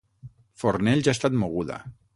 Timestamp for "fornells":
0.63-1.11